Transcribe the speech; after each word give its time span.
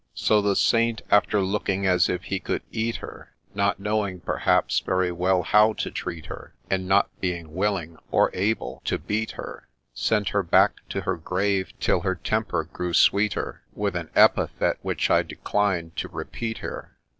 'So, 0.15 0.41
the 0.41 0.55
Saint, 0.55 1.03
after 1.11 1.41
looking 1.41 1.85
as 1.85 2.09
if 2.09 2.23
he 2.23 2.39
could 2.39 2.63
eat 2.71 2.95
her, 2.95 3.33
Not 3.53 3.79
knowing, 3.79 4.19
perhaps, 4.19 4.79
very 4.79 5.11
well 5.11 5.43
how 5.43 5.73
to 5.73 5.91
treat 5.91 6.25
her, 6.25 6.55
And 6.71 6.87
not 6.87 7.11
being 7.21 7.53
willing,— 7.53 7.99
or 8.11 8.31
able,— 8.33 8.81
to 8.85 8.97
beat 8.97 9.33
her, 9.37 9.67
THE 9.93 9.99
CYNOTAPH 9.99 9.99
67 9.99 10.19
Sent 10.25 10.29
her 10.29 10.41
back 10.43 10.71
to 10.89 11.01
her 11.01 11.17
grave 11.17 11.71
till 11.79 11.99
her 12.01 12.15
temper 12.15 12.63
grew 12.63 12.93
sweeter, 12.95 13.61
With 13.75 13.95
an 13.95 14.09
epithet 14.15 14.79
which 14.81 15.11
I 15.11 15.21
decline 15.21 15.91
to 15.97 16.07
repeat 16.07 16.57
here. 16.57 16.97